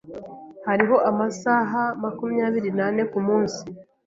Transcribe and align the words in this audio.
Hariho 0.67 0.95
amasaha 1.09 1.81
makumyabiri 2.03 2.69
nane 2.79 3.01
kumunsi. 3.11 3.61